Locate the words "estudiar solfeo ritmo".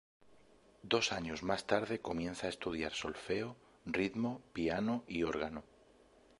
2.49-4.41